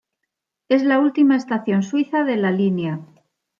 Es 0.67 0.81
la 0.81 0.97
última 0.97 1.35
estación 1.35 1.83
suiza 1.83 2.23
de 2.23 2.35
la 2.35 2.49
línea. 2.49 3.01